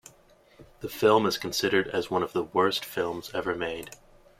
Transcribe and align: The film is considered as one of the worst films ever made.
The 0.79 0.89
film 0.89 1.27
is 1.27 1.37
considered 1.37 1.87
as 1.89 2.09
one 2.09 2.23
of 2.23 2.33
the 2.33 2.41
worst 2.41 2.83
films 2.83 3.29
ever 3.35 3.53
made. 3.53 3.91